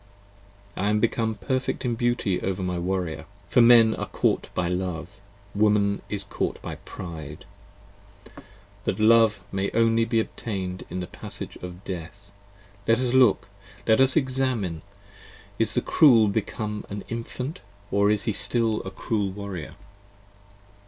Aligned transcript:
I 0.75 0.89
am 0.89 0.99
become 0.99 1.35
perfect 1.35 1.85
in 1.85 1.93
beauty 1.93 2.41
over 2.41 2.63
my 2.63 2.79
Warrior, 2.79 3.25
For 3.47 3.61
Men 3.61 3.93
are 3.93 4.07
caught 4.07 4.49
by 4.55 4.67
Love: 4.67 5.21
Woman 5.53 6.01
is 6.09 6.23
caught 6.23 6.59
by 6.63 6.77
Pride, 6.85 7.45
That 8.85 8.99
Love 8.99 9.43
may 9.51 9.69
only 9.75 10.05
be 10.05 10.19
obtain'd 10.19 10.87
in 10.89 11.01
the 11.01 11.05
passages 11.05 11.61
of 11.61 11.83
Death. 11.85 12.31
Let 12.87 12.97
us 12.97 13.13
look: 13.13 13.47
let 13.85 14.01
us 14.01 14.15
examine: 14.15 14.81
is 15.59 15.73
the 15.75 15.81
Cruel 15.81 16.29
become 16.29 16.83
an 16.89 17.03
Infant 17.07 17.61
Or 17.91 18.09
is 18.09 18.23
he 18.23 18.33
still 18.33 18.81
a 18.81 18.89
cruel 18.89 19.29
Warrior? 19.29 19.75